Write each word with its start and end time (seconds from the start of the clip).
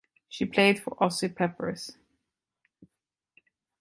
She 0.27 0.45
played 0.45 0.79
for 0.79 0.95
Aussie 0.95 1.29
Peppers. 1.35 1.95